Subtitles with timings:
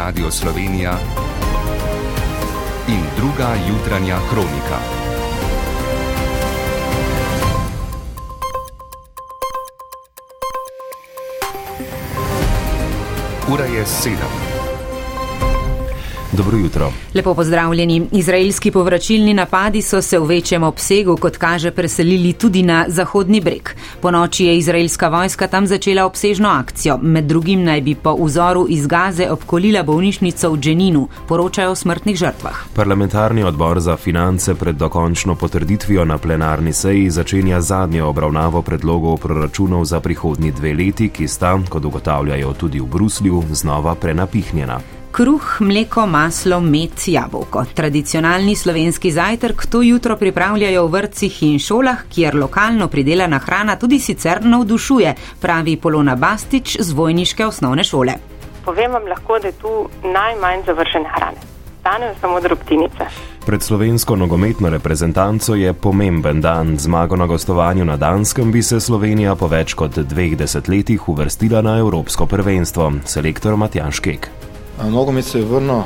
[0.00, 0.96] Radio Slovenija
[2.88, 4.78] in druga jutranja kronika.
[13.52, 14.49] Ura je sedem.
[16.32, 16.92] Dobro jutro.
[17.14, 18.06] Lepo pozdravljeni.
[18.12, 23.68] Izraelski povračilni napadi so se v večjem obsegu, kot kaže, preselili tudi na Zahodni breg.
[24.00, 26.98] Po noči je izraelska vojska tam začela obsežno akcijo.
[27.02, 32.16] Med drugim naj bi po vzoru iz Gaze obkolila bolnišnico v Dženinu, poročajo o smrtnih
[32.16, 32.62] žrtvah.
[32.74, 39.84] Parlamentarni odbor za finance pred dokončno potrditvijo na plenarni seji začenja zadnjo obravnavo predlogov proračunov
[39.84, 44.99] za prihodnji dve leti, ki sta, kot ugotavljajo tudi v Bruslju, znova prenapihnjena.
[45.12, 47.64] Kruh, mleko, maslo, med, jabolko.
[47.74, 53.98] Tradicionalni slovenski zajtrk to jutro pripravljajo v vrtcih in šolah, kjer lokalno pridelana hrana tudi
[53.98, 58.14] sicer navdušuje, pravi Polona Bastič z vojniške osnovne šole.
[58.64, 61.42] Povem vam lahko, da je tu najmanj završene hrane.
[61.80, 63.06] Stanejo samo drobtinice.
[63.46, 66.76] Pred slovensko nogometno reprezentanco je pomemben dan.
[66.78, 71.78] Zmago na gostovanju na Danskem bi se Slovenija po več kot dveh desetletjih uvrstila na
[71.78, 72.92] Evropsko prvenstvo.
[73.04, 74.30] Selektor Matjaš Kek.
[74.88, 75.82] Nogomet se je vrnil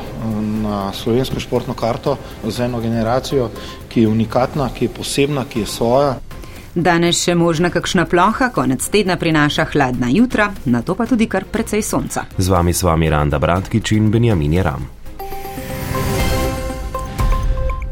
[0.62, 2.16] na slovensko športno karto
[2.48, 3.50] z eno generacijo,
[3.88, 6.14] ki je unikatna, ki je posebna, ki je svoja.
[6.74, 11.44] Danes še možna kakšna ploha, konec tedna prinaša hladna jutra, na to pa tudi kar
[11.46, 12.26] precej sonca.
[12.38, 15.03] Z vami sva Miranda Bratkič in Benjamin Jeram.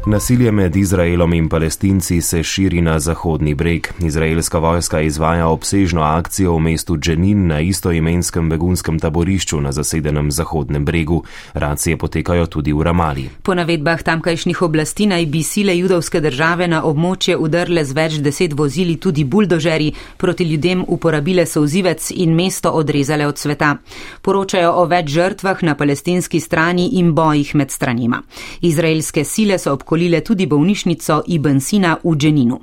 [0.05, 3.87] Nasilje med Izraelom in palestinci se širi na zahodni breg.
[3.99, 10.85] Izraelska vojska izvaja obsežno akcijo v mestu Dženin na istoimenskem begunskem taborišču na zasedenem zahodnem
[10.85, 11.23] bregu.
[11.53, 13.29] Racije potekajo tudi v Ramali.
[13.43, 18.53] Po navedbah tamkajšnjih oblasti naj bi sile judovske države na območje udrle z več deset
[18.53, 23.77] vozili tudi buldožeri, proti ljudem uporabile souzivec in mesto odrezale od sveta.
[24.21, 28.21] Poročajo o več žrtvah na palestinski strani in bojih med stranima.
[28.61, 32.59] Izraelske sile so obkrožile obkolile tudi bolnišnico Ibn Sina v Dženinu.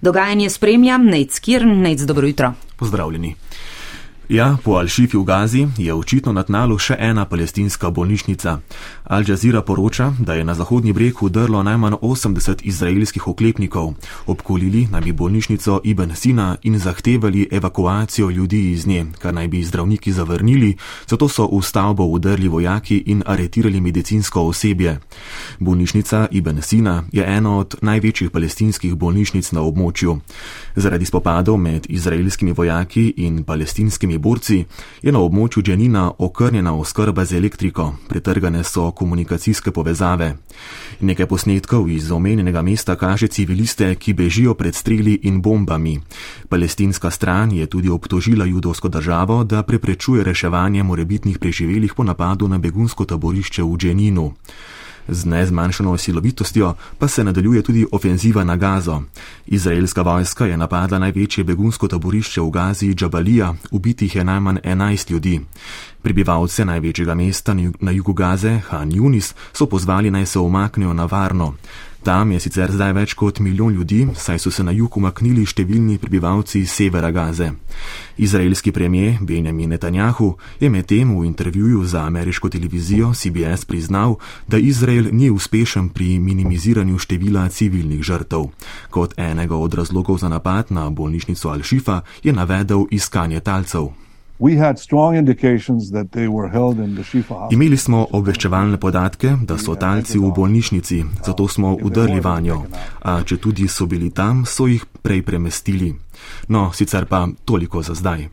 [0.00, 2.52] Dogajanje spremljam Nec Kirn, Nec dobro jutro.
[2.76, 3.34] Pozdravljeni.
[4.28, 8.52] Ja, po Al-Shifi v Gazi je očitno na tnalu še ena palestinska bolnišnica.
[9.04, 13.92] Al Jazeera poroča, da je na zahodnji breg udrlo najmanj 80 izraelskih oklepnikov.
[14.26, 19.60] Obkolili naj bi bolnišnico Ibn Sina in zahtevali evakuacijo ljudi iz nje, kar naj bi
[19.64, 20.76] zdravniki zavrnili,
[21.06, 25.00] zato so v stavbo udrli vojaki in aretirali medicinsko osebje.
[25.58, 30.16] Bolnišnica Ibn Sina je ena od največjih palestinskih bolnišnic na območju.
[30.76, 34.64] Zaradi spopadov med izraelskimi vojaki in palestinskimi vojnimi borci,
[35.02, 40.36] je na območju Dženina okrnjena oskrba z elektriko, pretrgane so komunikacijske povezave.
[41.00, 46.00] Nekaj posnetkov iz omenjenega mesta kaže civiliste, ki bežijo pred streli in bombami.
[46.48, 52.58] Palestinska stran je tudi obtožila judovsko državo, da preprečuje reševanje morebitnih preživelih po napadu na
[52.58, 54.32] begunsko taborišče v Dženinu.
[55.08, 59.02] Z nezmanjšano silovitostjo pa se nadaljuje tudi ofenziva na Gazo.
[59.46, 65.40] Izraelska vojska je napadla največje begunsko taborišče v Gazi Džabalija, ubitih je najmanj 11 ljudi.
[66.02, 71.54] Prebivalce največjega mesta na jugu Gaze, Han Yunis, so pozvali naj se omaknejo na varno.
[72.04, 75.96] Tam je sicer zdaj več kot milijon ljudi, saj so se na jug umaknili številni
[76.02, 77.46] prebivalci severa Gaze.
[78.20, 85.08] Izraelski premijer Benjamin Netanjahu je medtem v intervjuju za ameriško televizijo CBS priznal, da Izrael
[85.16, 88.50] ni uspešen pri minimiziranju števila civilnih žrtev.
[88.90, 94.03] Kot enega od razlogov za napad na bolnišnico Al-Shifa je navedel iskanje talcev.
[97.50, 102.64] Imeli smo obveščevalne podatke, da so talci v bolnišnici, zato smo udrli vanjo.
[103.02, 105.94] A če tudi so bili tam, so jih prej premestili.
[106.48, 108.26] No, sicer pa toliko za zdaj.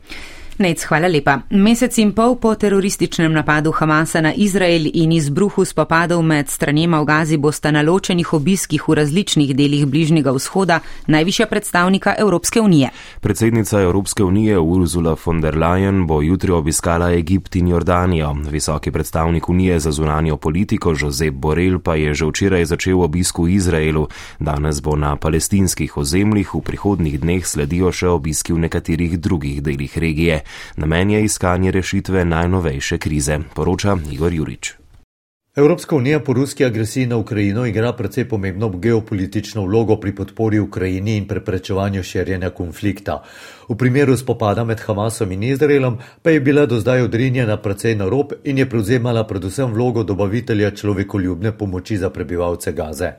[0.62, 1.40] Nec, hvala lepa.
[1.50, 7.06] Mesec in pol po terorističnem napadu Hamasa na Izrael in izbruhu spopadov med stranjema v
[7.08, 12.92] Gazi bosta na ločenih obiskih v različnih delih Bližnjega vzhoda najvišja predstavnika Evropske unije.
[13.20, 18.30] Predsednica Evropske unije Ursula von der Leyen bo jutri obiskala Egipt in Jordanijo.
[18.50, 23.48] Visoki predstavnik unije za zunanjo politiko Josep Borel pa je že včeraj začel obisk v
[23.48, 24.06] Izraelu.
[24.38, 29.98] Danes bo na palestinskih ozemljih v prihodnih dneh sledijo še obiski v nekaterih drugih delih
[29.98, 30.42] regije.
[30.76, 34.72] Namen je iskanje rešitve najnovejše krize, poroča Igor Jurič.
[35.56, 41.16] Evropska unija po ruski agresiji na Ukrajino igra predvsej pomembno geopolitično vlogo pri podpori Ukrajini
[41.16, 43.22] in preprečevanju širjenja konflikta.
[43.68, 48.08] V primeru spopada med Hamasom in Izraelom pa je bila do zdaj odrinjena predvsej na
[48.08, 53.12] rob in je prevzemala predvsem vlogo dobavitelja človekoljubne pomoči za prebivalce Gaze.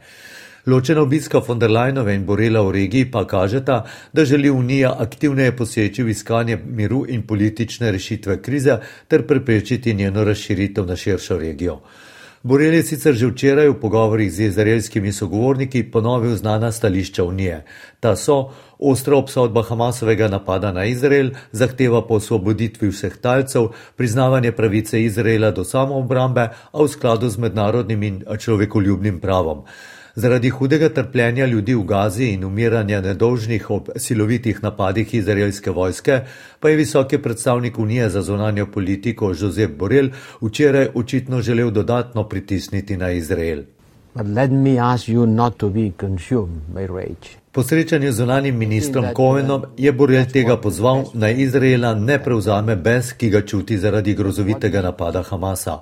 [0.65, 3.83] Ločena obiska von der Leinove in Borela v regiji pa kažeta,
[4.13, 8.77] da želi Unija aktivneje poseči v iskanje miru in politične rešitve krize
[9.07, 11.79] ter preprečiti njeno razširitev na širšo regijo.
[12.43, 17.65] Borel je sicer že včeraj v pogovorih z izraelskimi sogovorniki ponovil znana stališča Unije.
[17.99, 25.03] Ta so ostra obsodba Hamasovega napada na Izrael, zahteva po osvoboditvi vseh talcev, priznavanje pravice
[25.03, 29.63] Izraela do samoobrambe, a v skladu z mednarodnim in človekoljubnim pravom.
[30.15, 36.19] Zaradi hudega trpljenja ljudi v Gazi in umiranja nedolžnih ob silovitih napadih izraelske vojske,
[36.59, 40.09] pa je visoki predstavnik Unije za zonanjo politiko Jozef Borel
[40.41, 43.63] včeraj očitno želel dodatno pritisniti na Izrael.
[47.51, 53.13] Po srečanju z zunanim ministrom Kovenom je Borel tega pozval, naj Izraela ne prevzame bes,
[53.13, 55.79] ki ga čuti zaradi grozovitega napada Hamasa.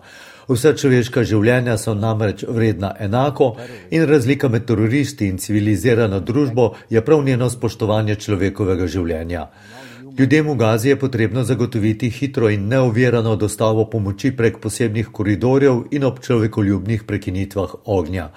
[0.49, 3.55] Vsa človeška življenja so namreč vredna enako
[3.91, 9.47] in razlika med teroristi in civilizirano družbo je prav njeno spoštovanje človekovega življenja.
[10.19, 16.03] Ljudem v Gazi je potrebno zagotoviti hitro in neovirano dostavo pomoči prek posebnih koridorjev in
[16.03, 18.27] ob človekoljubnih prekinitvah ognja.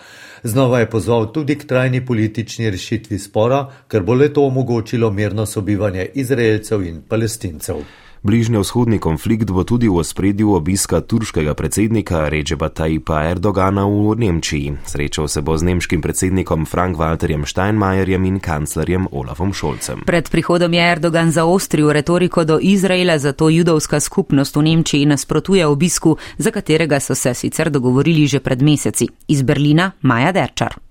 [0.42, 5.46] Znova je pozval tudi k trajni politični rešitvi spora, ker bo le to omogočilo mirno
[5.46, 7.82] sobivanje Izraelcev in Palestincev.
[8.24, 14.72] Bližnjo-vzhodni konflikt bo tudi v ospredju obiska turškega predsednika Rečeba Tajpa Erdogana v Nemčiji.
[14.88, 20.08] Srečal se bo z nemškim predsednikom Frank-Walterjem Steinmeierjem in kanclerjem Olafom Šolcem.
[20.08, 26.16] Pred prihodom je Erdogan zaostril retoriko do Izraela, zato judovska skupnost v Nemčiji nasprotuje obisku,
[26.38, 29.08] za katerega so se sicer dogovorili že pred meseci.
[29.28, 30.83] Iz Berlina Maja Derčar.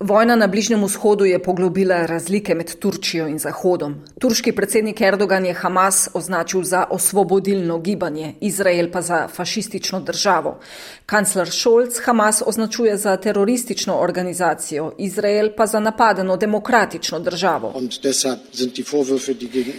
[0.00, 3.94] Vojna na Bližnjem vzhodu je poglobila razlike med Turčijo in Zahodom.
[4.18, 10.58] Turški predsednik Erdogan je Hamas označil za osvobodilno gibanje, Izrael pa za fašistično državo.
[11.06, 17.74] Kancler Scholz Hamas označuje za teroristično organizacijo, Izrael pa za napadeno demokratično državo.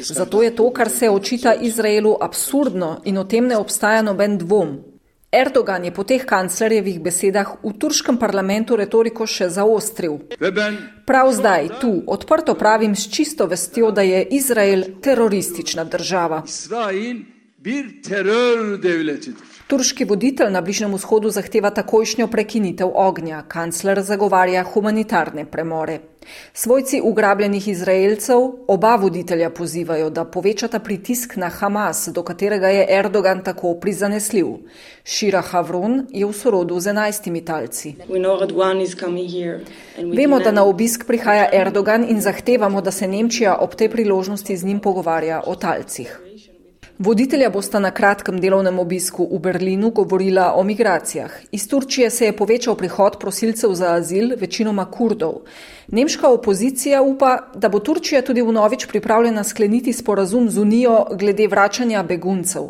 [0.02, 4.91] Zato je to, kar se očita Izraelu, absurdno in o tem ne obstaja noben dvom.
[5.32, 10.20] Erdogan je po teh kanclerjevih besedah v turškem parlamentu retoriko še zaostril.
[11.08, 16.44] Prav zdaj, tu, odprto pravim s čisto vestjo, da je Izrael teroristična država.
[19.68, 26.00] Turški voditelj na Bližnjem vzhodu zahteva takojšnjo prekinitev ognja, kancler zagovarja humanitarne premore.
[26.54, 33.44] Svojci ugrabljenih Izraelcev oba voditelja pozivajo, da povečata pritisk na Hamas, do katerega je Erdogan
[33.44, 34.48] tako prizanesljiv.
[35.04, 37.94] Šira Havron je v sorodu z enajstimi talci.
[40.18, 44.64] Vemo, da na obisk prihaja Erdogan in zahtevamo, da se Nemčija ob tej priložnosti z
[44.66, 46.31] njim pogovarja o talcih.
[47.02, 51.32] Voditelja bosta na kratkem delovnem obisku v Berlinu govorila o migracijah.
[51.52, 55.40] Iz Turčije se je povečal prihod prosilcev za azil, večinoma kurdov.
[55.88, 62.04] Nemška opozicija upa, da bo Turčija tudi vnovič pripravljena skleniti sporazum z Unijo glede vračanja
[62.04, 62.70] beguncev.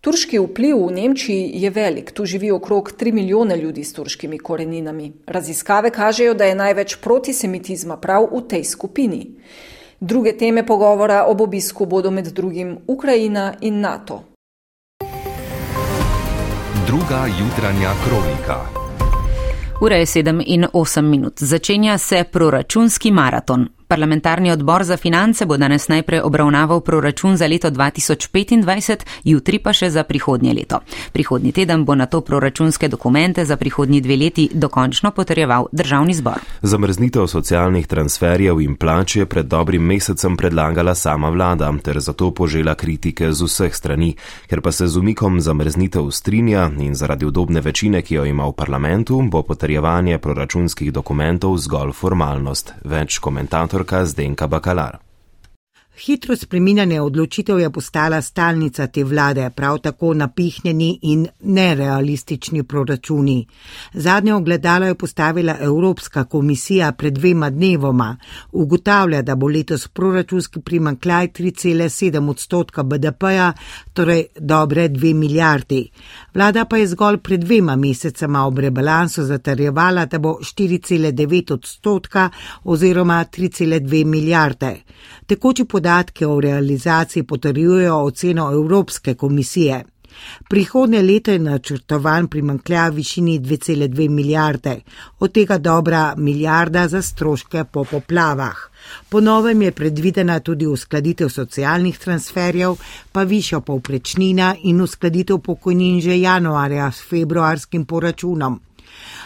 [0.00, 5.12] Turški vpliv v Nemčiji je velik, tu živi okrog 3 milijone ljudi s turškimi koreninami.
[5.26, 9.26] Raziskave kažejo, da je največ protisemitizma prav v tej skupini.
[10.04, 14.22] Druge teme pogovora ob obisku bodo med drugim Ukrajina in NATO.
[16.86, 18.56] Druga jutranja kronika.
[19.80, 21.32] Ura je 7 in 8 minut.
[21.42, 23.68] Začenja se proračunski maraton.
[23.92, 29.90] Parlamentarni odbor za finance bo danes najprej obravnaval proračun za leto 2025, jutri pa še
[29.90, 30.78] za prihodnje leto.
[31.12, 36.40] Prihodnji teden bo na to proračunske dokumente za prihodnji dve leti dokončno potrjeval državni zbor.
[36.62, 42.74] Zamrznitev socialnih transferjev in plač je pred dobrim mesecem predlagala sama vlada, ter zato požela
[42.74, 44.14] kritike z vseh strani.
[44.48, 48.56] Ker pa se z umikom zamrznitev strinja in zaradi udobne večine, ki jo ima v
[48.56, 52.72] parlamentu, bo potrjevanje proračunskih dokumentov zgolj formalnost.
[52.88, 55.00] Več komentatorjev caz de încabacalar.
[56.02, 63.46] Hitro spreminjanje odločitev je postala stalnica te vlade, prav tako napihnjeni in nerealistični proračuni.
[63.92, 68.16] Zadnjo ogledalo je postavila Evropska komisija pred dvema dnevoma.
[68.52, 73.52] Ugotavlja, da bo letos proračunski primankljaj 3,7 odstotka BDP-ja,
[73.92, 75.88] torej dobre 2 milijardi.
[76.34, 82.30] Vlada pa je zgolj pred dvema mesecema ob rebalansu zatrjevala, da bo 4,9 odstotka
[82.64, 84.76] oziroma 3,2 milijarde.
[85.26, 89.84] Tekoči podatke o realizaciji potrjujejo oceno Evropske komisije.
[90.48, 94.80] Prihodnje leto je načrtovan primankljaj v višini 2,2 milijarde,
[95.20, 98.56] od tega dobra milijarda za stroške po poplavah.
[99.08, 102.76] Po novem je predvidena tudi uskladitev socialnih transferjev,
[103.12, 108.60] pa višjo povprečnina in uskladitev pokojnin že januarja s februarskim poračunom.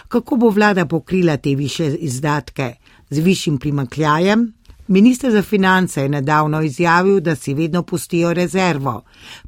[0.09, 2.75] Kako bo vlada pokrila te više izdatke?
[3.11, 4.56] Z višjim primankljajem?
[4.89, 9.03] Ministr za finance je nedavno izjavil, da si vedno pustijo rezervo.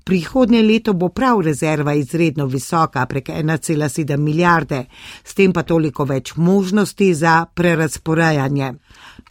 [0.04, 4.84] Prihodnje leto bo prav rezerva izredno visoka, prek 1,7 milijarde,
[5.24, 8.72] s tem pa toliko več možnosti za prerasporajanje.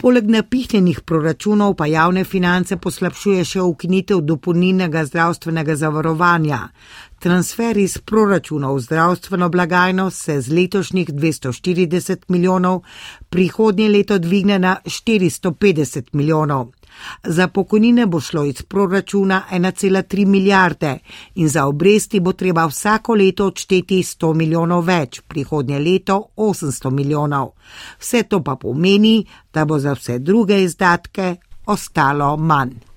[0.02, 6.60] Poleg napihnjenih proračunov pa javne finance poslabšuje še ukinitev dopolnilnega zdravstvenega zavarovanja.
[7.20, 12.82] Transfer iz proračuna v zdravstveno blagajno se z letošnjih 240 milijonov
[13.30, 16.68] prihodnje leto dvigne na 450 milijonov.
[17.24, 21.00] Za pokojnine bo šlo iz proračuna 1,3 milijarde
[21.36, 27.50] in za obresti bo treba vsako leto odšteti 100 milijonov več, prihodnje leto 800 milijonov.
[28.00, 32.97] Vse to pa pomeni, da bo za vse druge izdatke ostalo manj.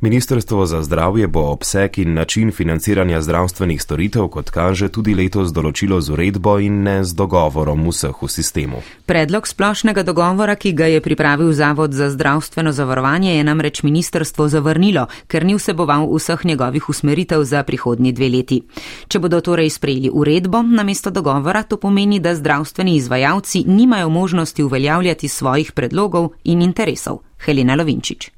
[0.00, 5.98] Ministrstvo za zdravje bo obseg in način financiranja zdravstvenih storitev, kot kaže, tudi letos določilo
[6.00, 8.82] z uredbo in ne z dogovorom vseh v sistemu.
[9.06, 15.08] Predlog splošnega dogovora, ki ga je pripravil Zavod za zdravstveno zavarovanje, je namreč ministrstvo zavrnilo,
[15.26, 18.62] ker ni vseboval vseh njegovih usmeritev za prihodnji dve leti.
[19.08, 25.28] Če bodo torej sprejeli uredbo namesto dogovora, to pomeni, da zdravstveni izvajalci nimajo možnosti uveljavljati
[25.28, 27.24] svojih predlogov in interesov.
[27.38, 28.37] Helena Lovinčič.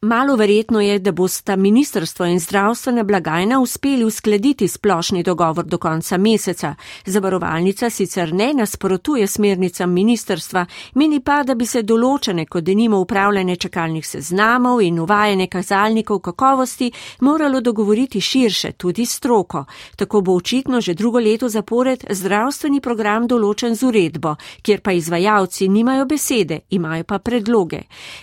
[0.00, 6.16] Malo verjetno je, da bosta ministrstvo in zdravstvene blagajna uspeli uskladiti splošni dogovor do konca
[6.16, 6.74] meseca.
[7.06, 13.56] Zavarovalnica sicer ne nasprotuje smernicam ministrstva, meni pa, da bi se določene, kot denimo upravljanje
[13.56, 19.64] čakalnih seznamov in uvajanje kazalnikov kakovosti, moralo dogovoriti širše, tudi stroko.
[19.96, 25.68] Tako bo očitno že drugo leto zapored zdravstveni program določen z uredbo, kjer pa izvajalci
[25.68, 27.80] nimajo besede, imajo pa predloge.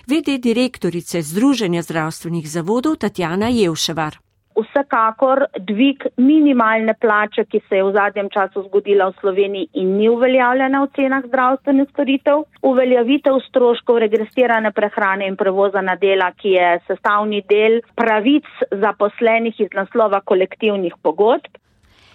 [0.07, 4.17] Vede direktorice Združenja Združenja zdravstvenih zavodov Tatjana Jevševar.
[4.59, 10.09] Vsekakor dvig minimalne plače, ki se je v zadnjem času zgodila v Sloveniji in ni
[10.11, 16.67] uveljavljena v cenah zdravstvenih storitev, uveljavitev stroškov regresirane prehrane in prevoza na dela, ki je
[16.91, 18.51] sestavni del pravic
[18.83, 21.47] zaposlenih iz naslova kolektivnih pogodb,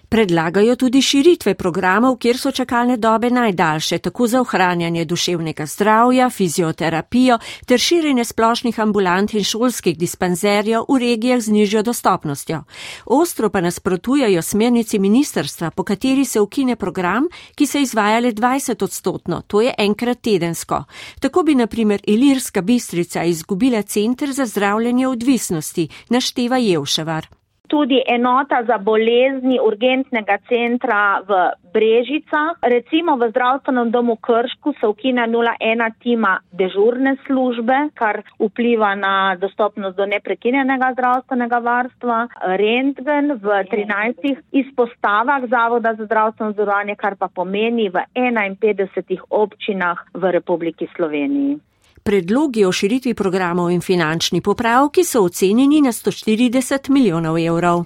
[0.08, 7.38] Predlagajo tudi širitve programov, kjer so čakalne dobe najdaljše, tako za ohranjanje duševnega zdravja, fizioterapijo
[7.66, 12.62] ter širjenje splošnih ambulant in šolskih dispanzerjev v regijah z nižjo dostopnostjo.
[13.04, 18.84] Ostro pa nasprotujajo smernici ministerstva, po kateri se ukine program, ki se izvaja le 20
[18.84, 20.84] odstotno, to je enkrat tedensko.
[21.20, 27.37] Tako bi naprimer Ilirska bistrica izgubila centr za zdravljenje odvisnosti, našteva Jevševar
[27.68, 32.56] tudi enota za bolezni urgentnega centra v Brežicah.
[32.62, 39.96] Recimo v zdravstvenem domu Kršku se ukine 01 tima dežurne službe, kar vpliva na dostopnost
[39.96, 42.18] do neprekinjenega zdravstvenega varstva.
[42.56, 50.32] Rentgen v 13 izpostavah Zavoda za zdravstveno zavarovanje, kar pa pomeni v 51 občinah v
[50.32, 51.67] Republiki Sloveniji.
[52.08, 57.84] Predlogi o širitvi programov in finančni popravki so ocenjeni na 140 milijonov evrov.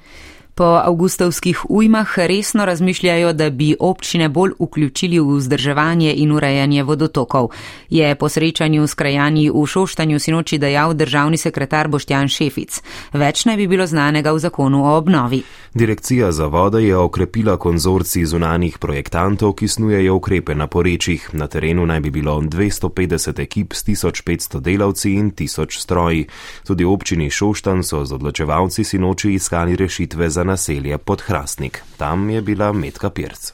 [0.54, 7.48] Po avgustovskih ujmah resno razmišljajo, da bi občine bolj vključili v vzdrževanje in urejanje vodotokov.
[7.90, 12.82] Je po srečanju s krajani v Šoštanju sinoči dejal državni sekretar Boštjan Šefic.
[13.12, 15.42] Več naj bi bilo znanega v zakonu o obnovi.
[15.74, 21.30] Direkcija za vode je okrepila konzorci zunanih projektantov, ki snujejo ukrepe na porečjih.
[21.32, 26.26] Na terenu naj bi bilo 250 ekip s 1500 delavci in 1000 stroji.
[26.66, 31.82] Tudi občini Šoštan so z odločevalci sinoči iskali rešitve za naselje Podhrastnik.
[31.96, 33.52] Tam je bila Metka Pirc.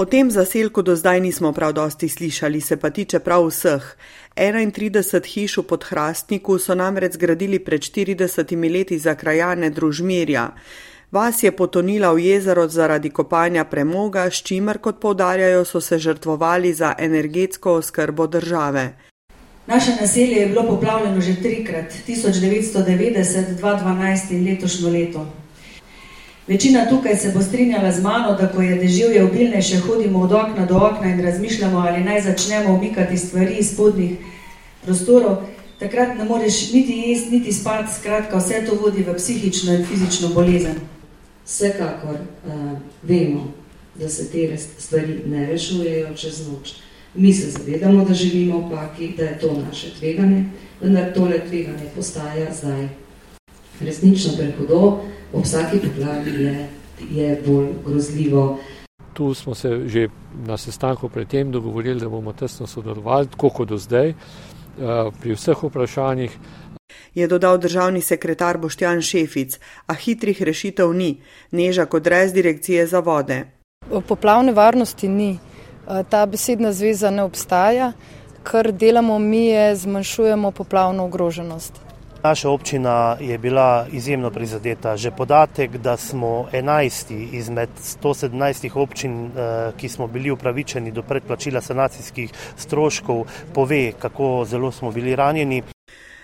[0.00, 3.96] O tem zaselku do zdaj nismo prav dosti slišali, se pa tiče prav vseh.
[4.36, 10.50] 31 hiš v Podhrastniku so namreč zgradili pred 40 leti za krajane družmirja.
[11.12, 16.72] Vas je potonila v jezero zaradi kopanja premoga, s čimer, kot povdarjajo, so se žrtvovali
[16.72, 18.94] za energetsko oskrbo države.
[19.66, 25.26] Naše naselje je bilo poplavljeno že trikrat, 1990, 2012 in letošnjo leto.
[26.50, 30.66] Večina tukaj se bo strinjala z mano, da ko je deživje obilnejše, hodimo od okna
[30.66, 34.10] do okna in razmišljamo, ali naj začnemo umikati stvari iz spodnjih
[34.82, 35.36] prostorov.
[35.78, 40.28] Takrat ne moreš niti jesti, niti spati, skratka, vse to vodi v psihično in fizično
[40.28, 40.74] bolezen.
[41.46, 43.52] Vsekakor uh, vemo,
[43.94, 46.72] da se te stvari ne rešujejo čez noč.
[47.14, 50.44] Mi se zavedamo, da živimo v paki, da je to naše tveganje,
[50.80, 52.88] vendar tole tveganje postaja zdaj
[53.80, 55.00] resnično prehudo
[55.32, 56.68] ob vsaki poplavi je,
[57.10, 58.58] je bolj grozljivo.
[59.12, 60.08] Tu smo se že
[60.46, 64.14] na sestanku predtem dogovorili, da bomo tesno sodelovali, tako kot do zdaj, eh,
[65.20, 66.38] pri vseh vprašanjih.
[67.14, 71.20] Je dodal državni sekretar Boštjan Šefic, a hitrih rešitev ni,
[71.50, 73.44] neža kot res direkcije za vode.
[74.08, 75.38] Poplavne varnosti ni.
[76.10, 77.92] Ta besedna zveza ne obstaja.
[78.42, 81.89] Kar delamo mi je zmanjšujemo poplavno ogroženost.
[82.22, 84.96] Naša občina je bila izjemno prizadeta.
[84.96, 87.68] Že podatek, da smo 11 izmed
[88.02, 93.24] 117 občin, eh, ki smo bili upravičeni do predplačila sanacijskih stroškov,
[93.54, 95.62] pove, kako zelo smo bili ranjeni.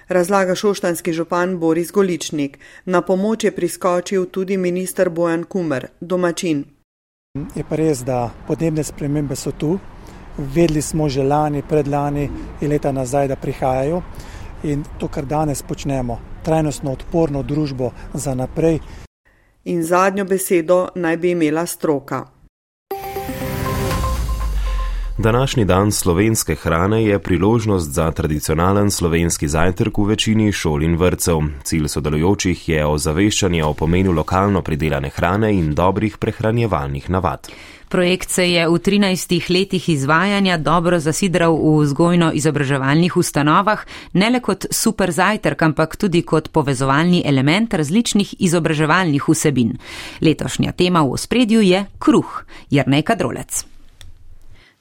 [0.08, 2.58] Razlaga šoštanski župan Boris Goličnik.
[2.84, 6.64] Na pomoč je priskočil tudi minister Bojan Kumer, domačin.
[7.54, 9.78] Je pa res, da podnebne spremembe so tu.
[10.38, 14.02] Vedeli smo že lani, predlani in leta nazaj, da prihajajo
[14.62, 18.80] in to, kar danes počnemo, trajnostno odporno družbo za naprej.
[19.64, 22.35] In zadnjo besedo naj bi imela stroka.
[25.18, 31.38] Današnji dan slovenske hrane je priložnost za tradicionalen slovenski zajtrk v večini šol in vrtcev.
[31.64, 37.48] Cilj sodelujočih je ozaveščanje o pomenu lokalno pridelane hrane in dobrih prehranjevalnih navad.
[37.88, 44.66] Projekt se je v 13 letih izvajanja dobro zasidral v vzgojno-izobraževalnih ustanovah, ne le kot
[44.70, 49.78] super zajtrk, ampak tudi kot povezovalni element različnih izobraževalnih vsebin.
[50.20, 53.75] Letošnja tema v ospredju je kruh, jer nekaj drolec.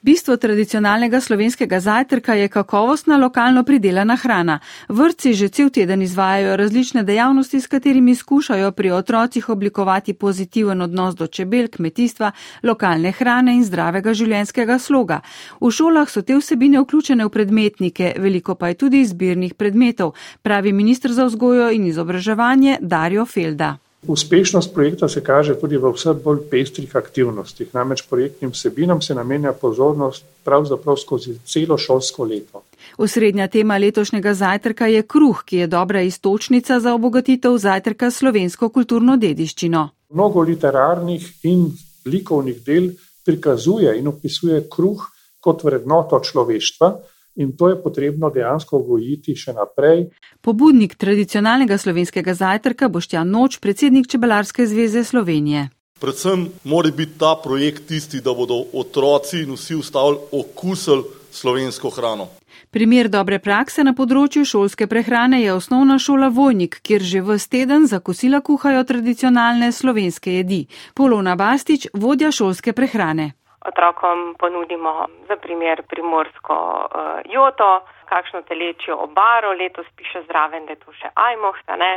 [0.06, 4.58] Bistvo tradicionalnega slovenskega zajtrka je kakovostna lokalno pridelana hrana.
[4.88, 11.14] Vrtci že cel teden izvajajo različne dejavnosti, s katerimi skušajo pri otrocih oblikovati pozitiven odnos
[11.14, 12.30] do čebel, kmetijstva,
[12.62, 15.20] lokalne hrane in zdravega življenjskega sloga.
[15.60, 20.72] V šolah so te vsebine vključene v predmetnike, veliko pa je tudi izbirnih predmetov, pravi
[20.72, 23.78] ministr za vzgojo in izobraževanje Dario Felda.
[24.08, 29.52] Uspešnost projekta se kaže tudi v vse bolj pestrih aktivnostih, namreč projektnim vsebinam se namenja
[29.52, 32.62] pozornost pravzaprav skozi celo šolsko leto.
[32.98, 39.16] Osrednja tema letošnjega zajtrka je kruh, ki je dobra istočnica za obogatitev zajtrka slovensko kulturno
[39.16, 39.88] dediščino.
[40.10, 41.66] Mnogo literarnih in
[42.06, 42.92] likovnih del
[43.24, 45.02] prikazuje in opisuje kruh
[45.40, 46.94] kot vrednoto človeštva,
[47.36, 50.08] in to je potrebno dejansko gojiti še naprej.
[50.40, 55.68] Pobudnik tradicionalnega slovenskega zajtrka Boštjan Noč, predsednik Čebelarske zveze Slovenije.
[56.00, 62.28] Predvsem mora biti ta projekt tisti, da bodo otroci in vsi ostali okusili slovensko hrano.
[62.70, 67.86] Primer dobre prakse na področju šolske prehrane je osnovna šola Vojnik, kjer že v teden
[67.86, 70.66] za kosila kuhajo tradicionalne slovenske jedi.
[70.94, 73.32] Polona Bastič, vodja šolske prehrane
[73.68, 77.70] otrokom ponudimo za primer primorsko uh, joto,
[78.08, 81.92] kakšno telečjo obaro, letos piše zraven, da je to še ajmohta, ne,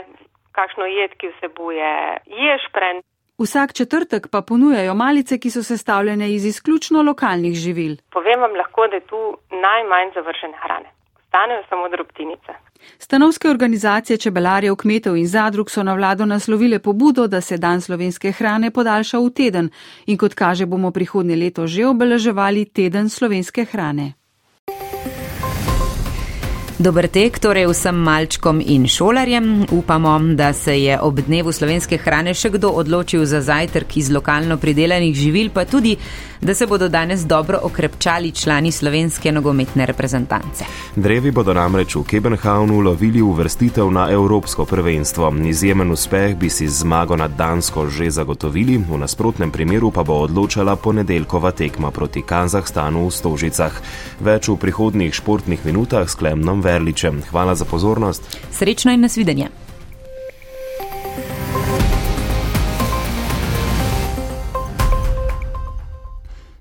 [0.52, 1.94] kakšno jed, ki vsebuje
[2.26, 3.02] ješpren.
[3.40, 7.94] Vsak četrtek pa ponujajo malice, ki so sestavljene iz izključno lokalnih živil.
[8.12, 10.99] Povem vam lahko, da je tu najmanj zavržene hrane.
[11.30, 12.52] Ostanejo samo drobtinice.
[12.98, 18.32] Stanovske organizacije čebelarjev, kmetov in zadrug so na vlado naslovile pobudo, da se dan slovenske
[18.32, 19.70] hrane podaljša v teden
[20.06, 24.14] in kot kaže bomo prihodnje leto že obeleževali teden slovenske hrane.
[26.80, 29.66] Dober tek torej vsem malčkom in šolarjem.
[29.72, 34.56] Upamo, da se je ob dnevu slovenske hrane še kdo odločil za zajtrk iz lokalno
[34.58, 35.98] pridelanih živil, pa tudi,
[36.40, 40.64] da se bodo danes dobro okrepčali člani slovenske nogometne reprezentance.
[40.96, 45.34] Drevi bodo namreč v Kebenhavnu lovili uvrstitev na Evropsko prvenstvo.
[45.52, 50.76] Izjemen uspeh bi si zmago nad Dansko že zagotovili, v nasprotnem primeru pa bo odločala
[50.80, 53.76] ponedeljkova tekma proti Kazahstanu v Stožicah.
[54.24, 57.22] Več v prihodnih športnih minutah s Klemnom Verličem.
[57.30, 58.38] Hvala za pozornost.
[58.52, 59.50] Srečno in nasvidenje.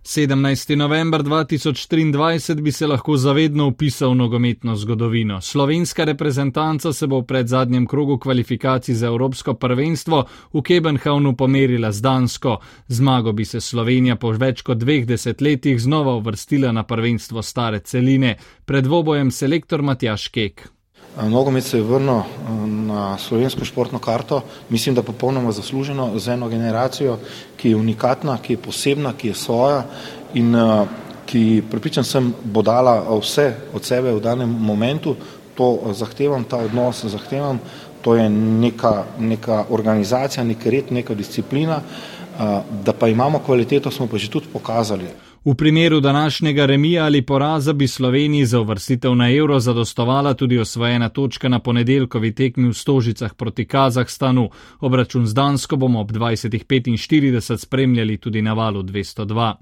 [0.09, 0.77] 17.
[0.77, 5.41] november 2023 bi se lahko zavedno upisal v nogometno zgodovino.
[5.41, 12.01] Slovenska reprezentanca se bo v predzadnjem krogu kvalifikacij za Evropsko prvenstvo v Kebenhavnu pomerila z
[12.01, 12.57] Dansko.
[12.89, 18.37] Zmago bi se Slovenija po več kot dveh desetletjih znova uvrstila na prvenstvo stare celine.
[18.65, 20.78] Pred dvobojem selektor Matjaš Kek.
[21.27, 22.23] Nogomet se je vrnil
[22.67, 27.19] na slovensko športno karto, mislim, da popolnoma zasluženo za eno generacijo,
[27.57, 29.83] ki je unikatna, ki je posebna, ki je svoja
[30.35, 30.55] in
[31.27, 35.17] ki, pripričan sem, bo dala vse od sebe v danem momentu.
[35.59, 37.59] To zahtevam, ta odnos zahtevam,
[38.03, 41.81] to je neka, neka organizacija, nek red, neka disciplina,
[42.85, 45.11] da pa imamo kvaliteto, smo pa že tudi pokazali.
[45.49, 51.09] V primeru današnjega remija ali poraza bi Sloveniji za uvrstitev na evro zadostovala tudi osvojena
[51.09, 54.51] točka na ponedeljkovi tekmi v Stožicah proti Kazahstanu.
[54.81, 59.55] Obračun z Dansko bomo ob 20.45 spremljali tudi na valu 202.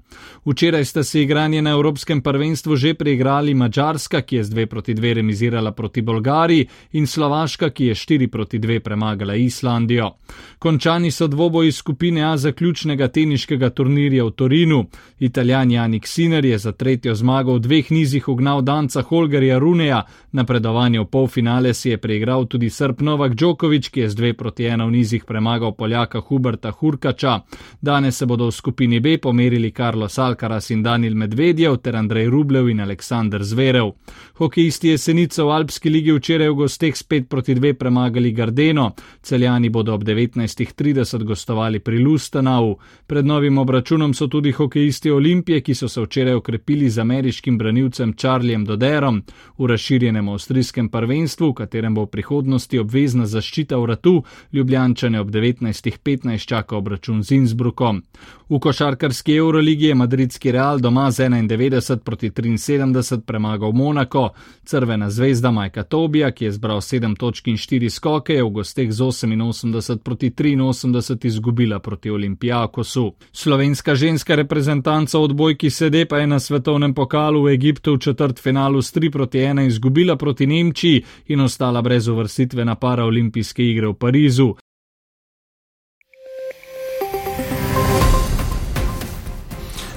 [0.45, 4.93] Včeraj sta se igranje na Evropskem prvenstvu že preigrali Mačarska, ki je z 2 proti
[4.93, 10.11] 2 remizirala proti Bolgariji, in Slovaška, ki je 4 proti 2 premagala Islandijo.
[10.59, 14.85] Končani so dvoboji skupine A zaključnega teniškega turnirja v Torinu.
[15.19, 20.99] Italijani Janik Siner je za tretjo zmago v dveh nizih ugnal danca Holgerja Runeja, napredovanje
[20.99, 24.85] v polfinale si je preigral tudi Srb Novak Djokovic, ki je z dve proti ena
[24.85, 27.39] v nizih premagal Poljaka Huberta Hurkača.
[27.81, 32.69] Danes se bodo v skupini B pomerili Carlos Alcaraz in Daniel Medvedjev ter Andrej Rublev
[32.69, 33.91] in Aleksandr Zverev.
[34.33, 39.93] Hokejisti jesenico v Alpski ligi včeraj v gosteh spet proti dve premagali Gardeno, celjani bodo
[39.93, 42.75] ob 19.30 gostovali pri Lustenau.
[43.07, 48.13] Pred novim obračunom so tudi hokejisti Olimpije, ki so se včeraj okrepili z ameriškim branilcem
[48.13, 49.23] Charliem Doderom
[49.57, 56.47] v razširjenem avstrijskem prvenstvu, v katerem bo v prihodnosti obvezna zaščita vratu, ljubljančane ob 19.15
[56.47, 58.01] čaka obračun z Innsbruckom.
[58.49, 64.29] V košarkarski Euroligi je madridski Real doma z 91 proti 73 premagal Monako,
[64.63, 68.91] crvena zvezda Majka Tobija, ki je zbral 7 točk in 4 skoke, je v gosteh
[68.91, 73.13] z 88 proti 83 izgubila proti Olimpijakosu.
[73.31, 78.81] Slovenska ženska reprezentanca odbojki sede pa je na svetovnem pokalu v Egiptu v četrt finalu
[78.81, 83.93] s 3 proti 1 izgubila proti Nemčiji in ostala brez uvrstitve na paraolimpijske igre v
[83.93, 84.55] Parizu.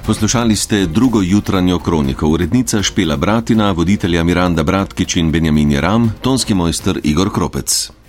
[0.06, 6.54] Poslušali ste drugo jutranjo kroniko, urednica Špela Bratina, voditelja Miranda Bratkič in Benjamin Ram, tonski
[6.54, 7.99] mojster Igor Kropec.